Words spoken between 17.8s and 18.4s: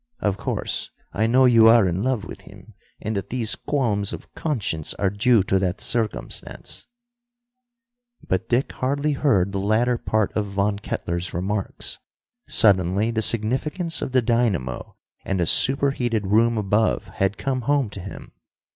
to him.